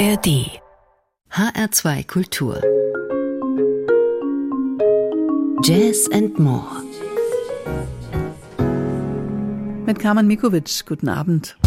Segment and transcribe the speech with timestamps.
[0.00, 0.62] ARD
[1.30, 2.62] HR2 Kultur.
[5.62, 6.64] Jazz and More.
[9.84, 11.58] Mit Carmen Mikovic, guten Abend.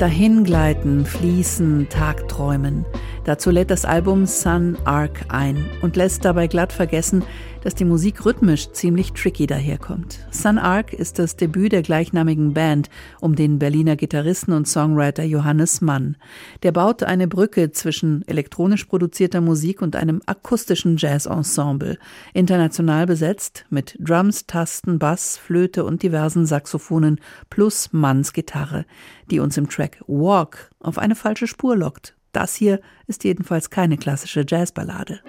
[0.00, 2.86] Dahingleiten, fließen, Tagträumen.
[3.24, 7.22] Dazu lädt das Album Sun Arc ein und lässt dabei glatt vergessen,
[7.62, 10.20] dass die Musik rhythmisch ziemlich tricky daherkommt.
[10.30, 12.88] Sun Arc ist das Debüt der gleichnamigen Band
[13.20, 16.16] um den Berliner Gitarristen und Songwriter Johannes Mann.
[16.62, 21.98] Der baut eine Brücke zwischen elektronisch produzierter Musik und einem akustischen Jazz-Ensemble,
[22.34, 27.20] international besetzt mit Drums, Tasten, Bass, Flöte und diversen Saxophonen
[27.50, 28.84] plus Manns Gitarre,
[29.30, 32.14] die uns im Track Walk auf eine falsche Spur lockt.
[32.32, 35.20] Das hier ist jedenfalls keine klassische Jazzballade.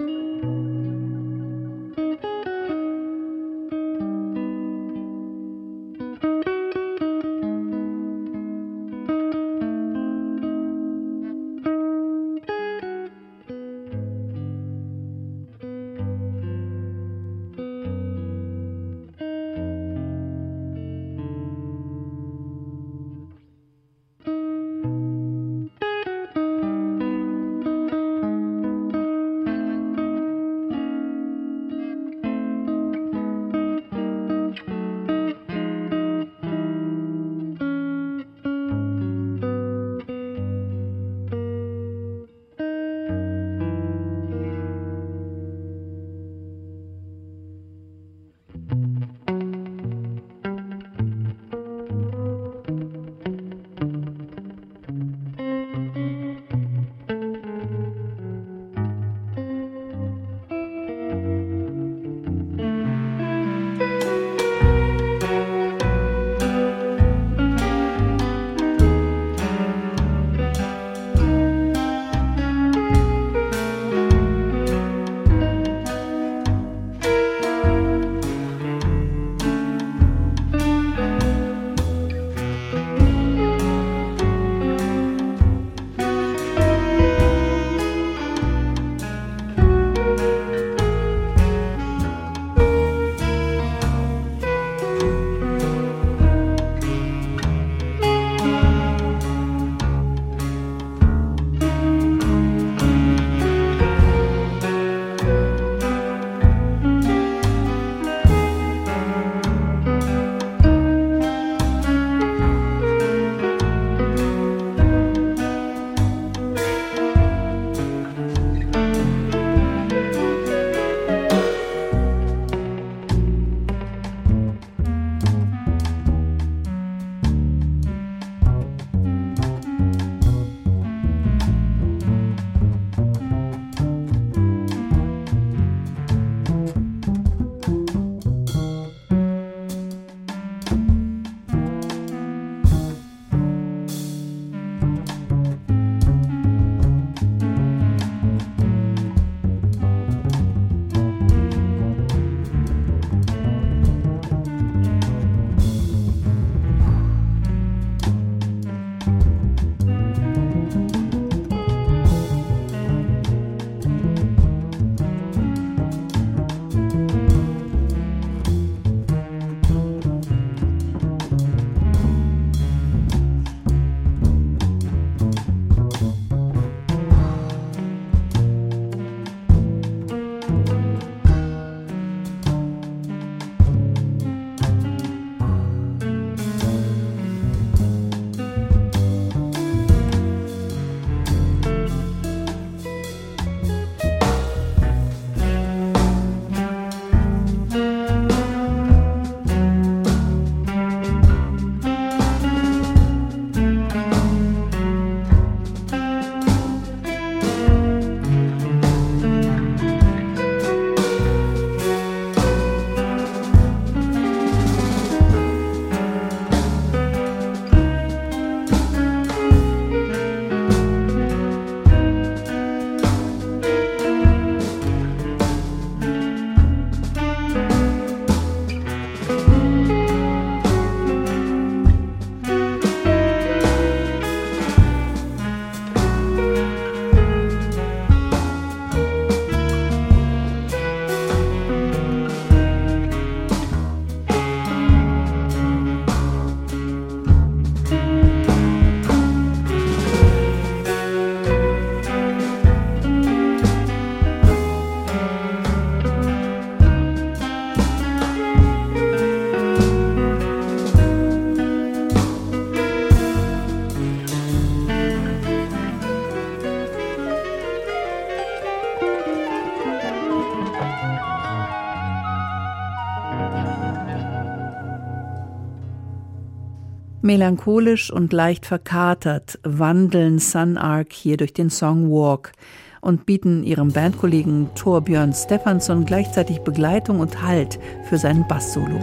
[277.32, 282.52] Melancholisch und leicht verkatert wandeln Sun Arc hier durch den Song Walk
[283.00, 287.80] und bieten ihrem Bandkollegen Torbjörn Stefansson gleichzeitig Begleitung und Halt
[288.10, 289.00] für seinen Basssolo.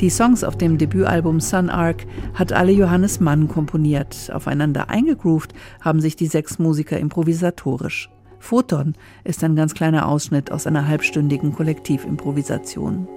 [0.00, 4.30] Die Songs auf dem Debütalbum Sun Arc hat alle Johannes Mann komponiert.
[4.32, 8.08] Aufeinander eingegroovt haben sich die sechs Musiker improvisatorisch.
[8.38, 13.08] Photon ist ein ganz kleiner Ausschnitt aus einer halbstündigen Kollektivimprovisation.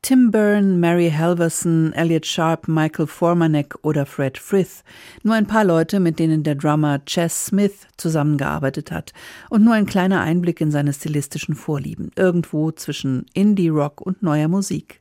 [0.00, 4.84] Tim Byrne, Mary Halverson, Elliot Sharp, Michael Formanek oder Fred Frith.
[5.22, 9.12] Nur ein paar Leute, mit denen der Drummer Chess Smith zusammengearbeitet hat.
[9.50, 12.12] Und nur ein kleiner Einblick in seine stilistischen Vorlieben.
[12.16, 15.00] Irgendwo zwischen Indie-Rock und neuer Musik.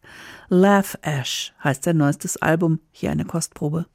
[0.50, 2.80] Laugh Ash heißt sein neuestes Album.
[2.92, 3.86] Hier eine Kostprobe.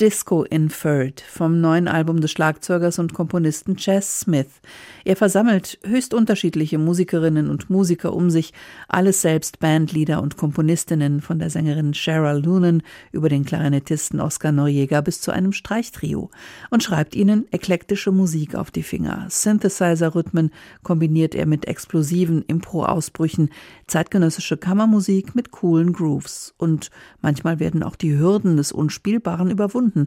[0.00, 4.60] Disco Inferred vom neuen Album des Schlagzeugers und Komponisten Chess Smith.
[5.04, 8.52] Er versammelt höchst unterschiedliche Musikerinnen und Musiker um sich,
[8.86, 15.00] alles selbst Bandleader und Komponistinnen von der Sängerin Cheryl Noonan über den Klarinettisten Oscar Noriega
[15.00, 16.30] bis zu einem Streichtrio
[16.70, 19.26] und schreibt ihnen eklektische Musik auf die Finger.
[19.28, 20.52] Synthesizer-Rhythmen
[20.84, 23.50] kombiniert er mit explosiven Impro-Ausbrüchen,
[23.88, 29.97] zeitgenössische Kammermusik mit coolen Grooves und manchmal werden auch die Hürden des Unspielbaren überwunden,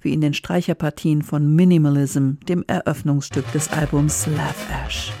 [0.00, 5.12] wie in den Streicherpartien von Minimalism, dem Eröffnungsstück des Albums Laugh Ash.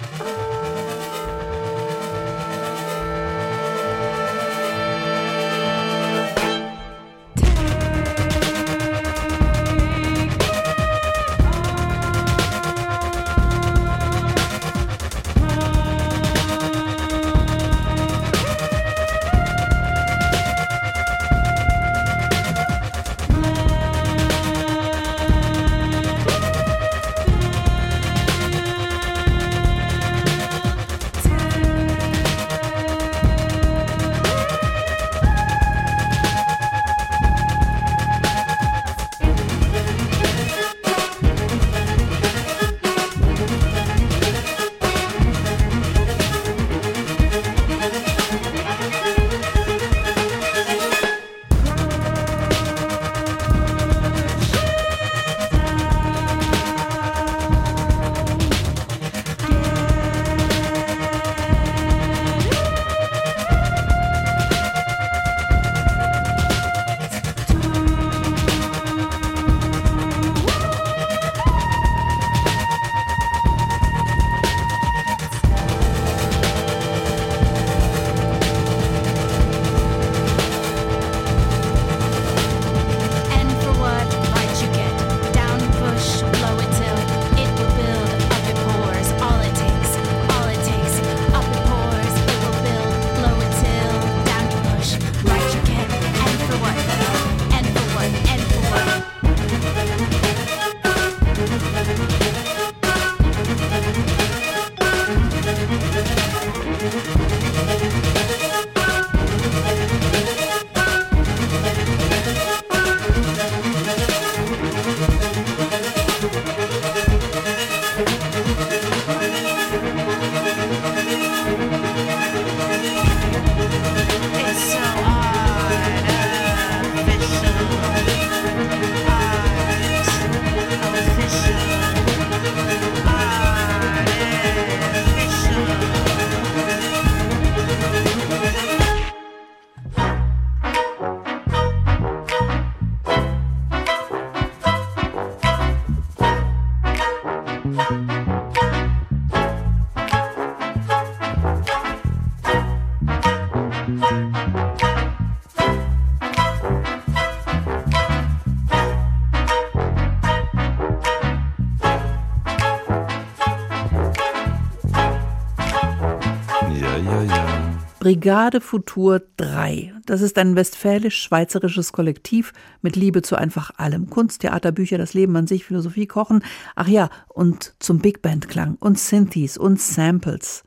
[168.28, 169.94] Brigade Futur 3.
[170.04, 174.10] Das ist ein westfälisch-schweizerisches Kollektiv mit Liebe zu einfach allem.
[174.10, 176.44] Kunst, Theater, Bücher, das Leben an sich, Philosophie, Kochen.
[176.76, 180.62] Ach ja, und zum Big Band Klang und Synthes und Samples.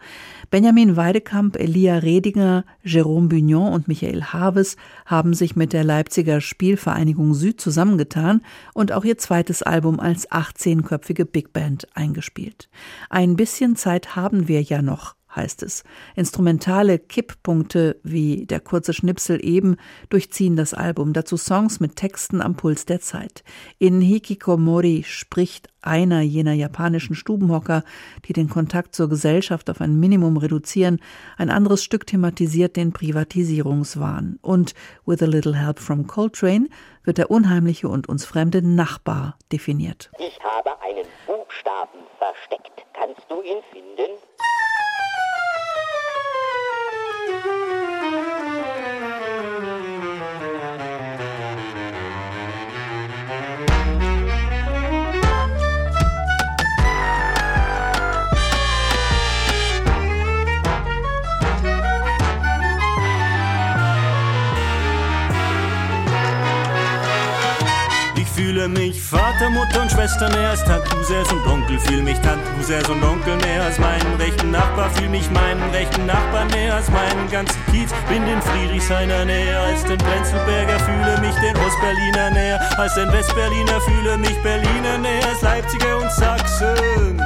[0.49, 7.35] Benjamin Weidekamp, Elia Redinger, Jérôme Bugnon und Michael Haves haben sich mit der Leipziger Spielvereinigung
[7.35, 8.41] Süd zusammengetan
[8.73, 12.69] und auch ihr zweites Album als 18-köpfige Big Band eingespielt.
[13.11, 15.83] Ein bisschen Zeit haben wir ja noch, heißt es.
[16.15, 19.77] Instrumentale Kipppunkte wie der kurze Schnipsel eben
[20.09, 21.13] durchziehen das Album.
[21.13, 23.43] Dazu Songs mit Texten am Puls der Zeit.
[23.79, 27.83] In Hikikomori spricht einer jener japanischen Stubenhocker,
[28.25, 30.99] die den Kontakt zur Gesellschaft auf ein Minimum reduzieren.
[31.37, 34.37] Ein anderes Stück thematisiert den Privatisierungswahn.
[34.41, 34.73] Und
[35.05, 36.67] With a Little Help from Coltrane
[37.03, 40.11] wird der unheimliche und uns fremde Nachbar definiert.
[40.19, 42.85] Ich habe einen Buchstaben versteckt.
[42.93, 44.20] Kannst du ihn finden?
[69.53, 71.79] Mutter und Schwester näher als Tante, Cousins und Onkel.
[71.79, 74.89] Fühl mich Tante, Cousins und Onkel näher als meinen rechten Nachbar.
[74.91, 77.91] Fühl mich meinen rechten Nachbar näher als meinen ganzen Kiez.
[78.09, 80.79] Bin den Friedrichshainer näher als den Prenzlberger.
[80.79, 86.11] Fühle mich den Ostberliner näher als ein Westberliner, fühle mich Berliner näher als Leipziger und
[86.11, 87.21] Sachsen.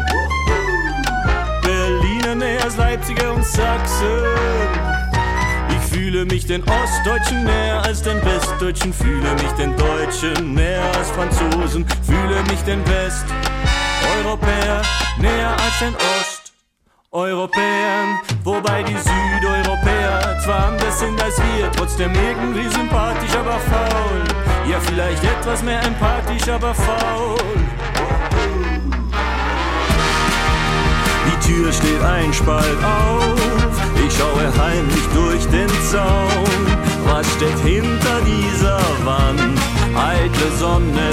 [1.62, 5.05] Berliner näher als Leipziger und Sachsen.
[5.96, 11.86] Fühle mich den Ostdeutschen näher als den Westdeutschen, fühle mich den Deutschen näher als Franzosen,
[12.06, 14.82] fühle mich den Westeuropäer
[15.20, 15.96] näher als den
[17.12, 24.22] Osteuropäern, wobei die Südeuropäer zwar anders sind als wir, trotzdem irgendwie sympathisch, aber faul.
[24.70, 27.38] Ja, vielleicht etwas mehr empathisch, aber faul.
[31.26, 33.75] Die Tür steht ein Spalt auf,
[34.08, 36.62] ich schaue heimlich durch den Zaun.
[37.06, 39.60] Was steht hinter dieser Wand?
[39.96, 41.10] Eitle Sonne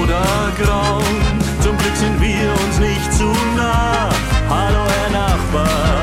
[0.00, 1.16] oder Grauen?
[1.60, 3.26] Zum Glück sind wir uns nicht zu
[3.56, 4.08] nah.
[4.48, 6.02] Hallo Herr Nachbar,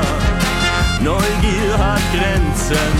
[1.00, 2.92] Neugier hat Grenzen.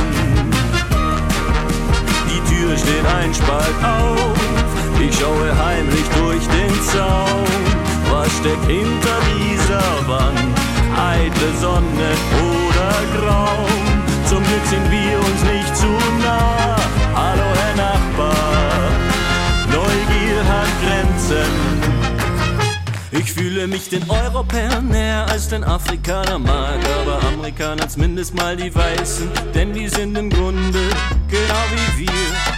[2.29, 4.37] Die Tür steht ein Spalt auf,
[5.01, 7.47] ich schaue heimlich durch den Zaun.
[8.11, 10.39] Was steckt hinter dieser Wand?
[10.97, 12.11] Eitle Sonne
[12.43, 12.58] oder
[13.15, 14.03] Grauen?
[14.29, 15.87] Zum Glück sind wir uns nicht zu
[16.23, 16.77] nah.
[17.15, 18.91] Hallo Herr Nachbar,
[19.73, 21.79] Neugier hat Grenzen.
[23.11, 28.73] Ich fühle mich den Europäern näher als den Afrikaner mag, aber Amerikaner zumindest mal die
[28.75, 30.81] Weißen, denn die sind im Grunde
[31.29, 32.11] genau wie wir,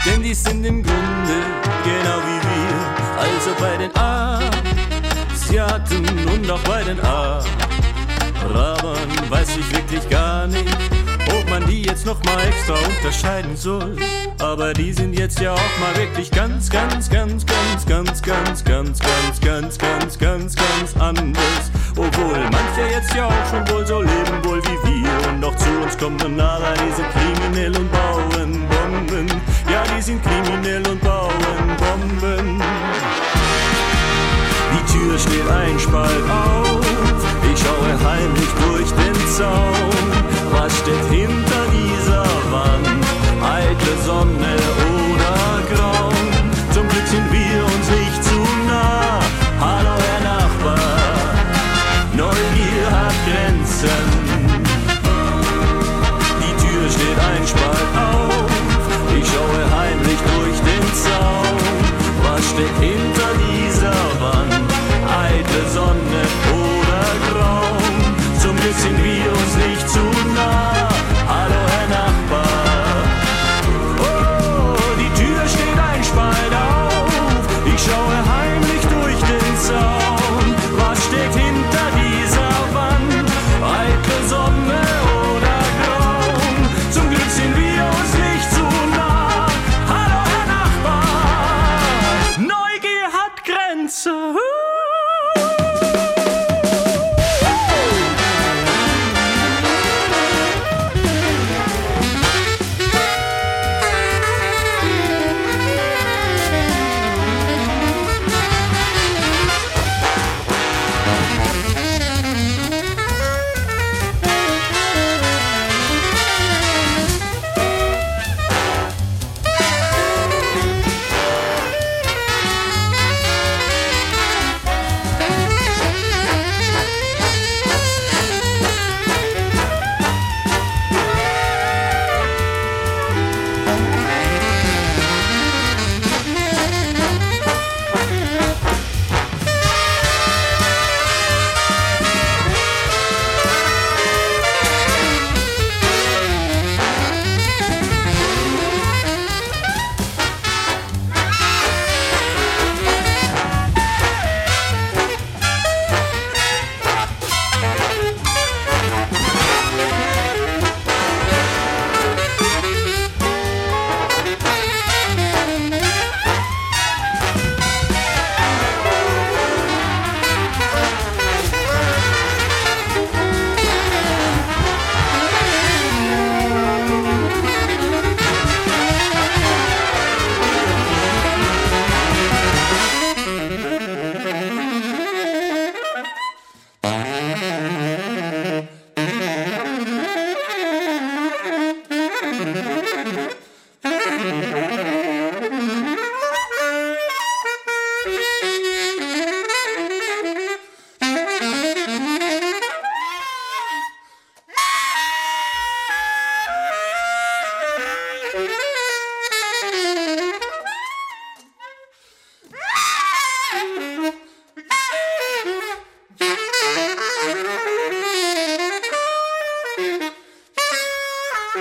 [0.04, 1.36] denn die sind im Grunde
[1.84, 2.74] genau wie wir.
[3.20, 3.90] Also bei den
[5.32, 6.04] Asiaten
[6.34, 7.00] und auch bei den
[8.44, 10.76] Arabern weiß ich wirklich gar nicht,
[11.28, 13.96] ob man die jetzt noch mal extra unterscheiden soll.
[14.40, 19.00] Aber die sind jetzt ja auch mal wirklich ganz, ganz, ganz, ganz, ganz, ganz, ganz,
[19.00, 21.70] ganz, ganz, ganz, ganz, ganz anders.
[21.96, 25.68] Obwohl manche jetzt ja auch schon wohl so leben wohl wie wir und noch zu
[25.82, 29.26] uns kommen aber diese kriminell und bauen Bomben.
[29.70, 31.30] Ja, die sind kriminell und bauen
[31.76, 32.62] Bomben.
[34.72, 36.99] Die Tür steht ein Spalt auf,
[37.62, 40.06] schaue heimlich durch den Zaun.
[40.52, 42.88] Was steht hinter dieser Wand?
[43.42, 44.52] Eitle Sonne
[44.94, 45.36] oder
[45.72, 46.28] Grauen?
[46.72, 48.09] Zum Glück sind wir uns nicht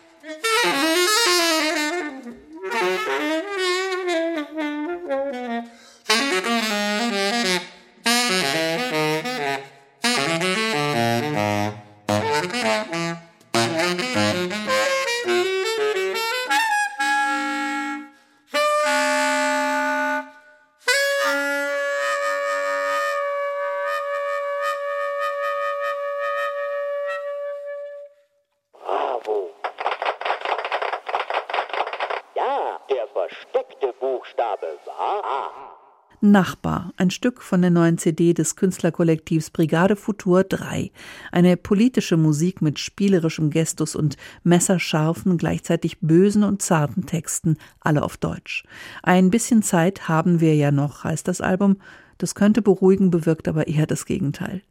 [36.32, 40.92] Nachbar, ein Stück von der neuen CD des Künstlerkollektivs Brigade Futur 3.
[41.32, 48.18] Eine politische Musik mit spielerischem Gestus und messerscharfen, gleichzeitig bösen und zarten Texten, alle auf
[48.18, 48.64] Deutsch.
[49.04, 51.78] Ein bisschen Zeit haben wir ja noch, heißt das Album.
[52.18, 54.62] Das könnte beruhigen, bewirkt aber eher das Gegenteil.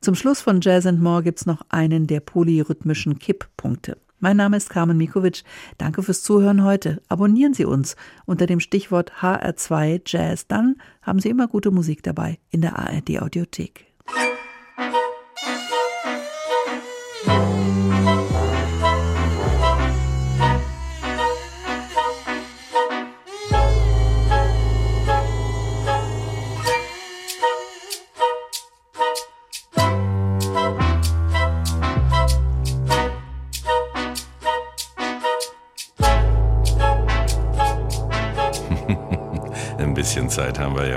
[0.00, 3.96] Zum Schluss von Jazz and More gibt's noch einen der polyrhythmischen Kipppunkte.
[4.22, 5.42] Mein Name ist Carmen Mikovic.
[5.78, 7.02] Danke fürs Zuhören heute.
[7.08, 10.46] Abonnieren Sie uns unter dem Stichwort HR2 Jazz.
[10.46, 13.86] Dann haben Sie immer gute Musik dabei in der ARD Audiothek.